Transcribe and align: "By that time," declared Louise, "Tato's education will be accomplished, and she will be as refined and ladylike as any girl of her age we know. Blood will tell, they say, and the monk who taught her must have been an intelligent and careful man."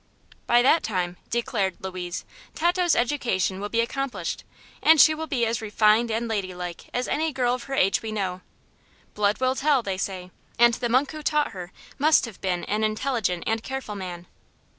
"By 0.47 0.63
that 0.63 0.81
time," 0.81 1.17
declared 1.29 1.77
Louise, 1.79 2.25
"Tato's 2.55 2.95
education 2.95 3.59
will 3.59 3.69
be 3.69 3.81
accomplished, 3.81 4.43
and 4.81 4.99
she 4.99 5.13
will 5.13 5.27
be 5.27 5.45
as 5.45 5.61
refined 5.61 6.09
and 6.09 6.27
ladylike 6.27 6.87
as 6.91 7.07
any 7.07 7.31
girl 7.31 7.53
of 7.53 7.65
her 7.65 7.75
age 7.75 8.01
we 8.01 8.11
know. 8.11 8.41
Blood 9.13 9.39
will 9.39 9.53
tell, 9.53 9.83
they 9.83 9.99
say, 9.99 10.31
and 10.57 10.73
the 10.73 10.89
monk 10.89 11.11
who 11.11 11.21
taught 11.21 11.51
her 11.51 11.71
must 11.99 12.25
have 12.25 12.41
been 12.41 12.63
an 12.63 12.83
intelligent 12.83 13.43
and 13.45 13.61
careful 13.61 13.93
man." 13.95 14.25